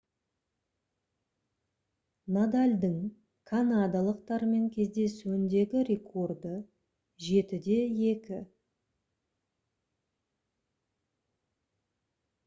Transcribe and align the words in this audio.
надальдың 2.37 2.95
канадалықтармен 3.51 4.63
кездесуіндегі 4.79 5.83
рекорды- 5.91 6.55
7-2 7.27 8.41